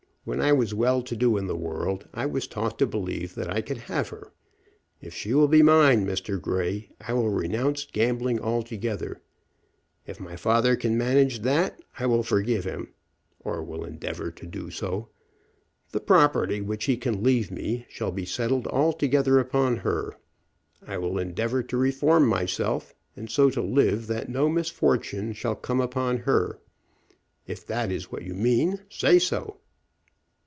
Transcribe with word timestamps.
When 0.23 0.39
I 0.39 0.53
was 0.53 0.71
well 0.71 1.01
to 1.01 1.15
do 1.15 1.35
in 1.35 1.47
the 1.47 1.55
world 1.55 2.07
I 2.13 2.27
was 2.27 2.45
taught 2.45 2.77
to 2.77 2.85
believe 2.85 3.33
that 3.33 3.51
I 3.51 3.61
could 3.61 3.79
have 3.89 4.09
her. 4.09 4.31
If 5.01 5.15
she 5.15 5.33
will 5.33 5.47
be 5.47 5.63
mine, 5.63 6.05
Mr. 6.05 6.39
Grey, 6.39 6.91
I 7.01 7.13
will 7.13 7.31
renounce 7.31 7.87
gambling 7.91 8.39
altogether. 8.39 9.19
If 10.05 10.19
my 10.19 10.35
father 10.35 10.75
can 10.75 10.95
manage 10.95 11.39
that 11.39 11.81
I 11.97 12.05
will 12.05 12.21
forgive 12.21 12.65
him, 12.65 12.93
or 13.39 13.63
will 13.63 13.83
endeavor 13.83 14.29
to 14.29 14.45
do 14.45 14.69
so. 14.69 15.09
The 15.89 15.99
property 15.99 16.61
which 16.61 16.85
he 16.85 16.97
can 16.97 17.23
leave 17.23 17.49
me 17.49 17.87
shall 17.89 18.11
be 18.11 18.25
settled 18.25 18.67
altogether 18.67 19.39
upon 19.39 19.77
her. 19.77 20.17
I 20.85 20.99
will 20.99 21.17
endeavor 21.17 21.63
to 21.63 21.77
reform 21.77 22.27
myself, 22.27 22.93
and 23.15 23.27
so 23.27 23.49
to 23.49 23.61
live 23.63 24.05
that 24.05 24.29
no 24.29 24.49
misfortune 24.49 25.33
shall 25.33 25.55
come 25.55 25.81
upon 25.81 26.19
her. 26.19 26.59
If 27.47 27.65
that 27.65 27.91
is 27.91 28.11
what 28.11 28.21
you 28.21 28.35
mean, 28.35 28.81
say 28.87 29.17
so." 29.17 29.57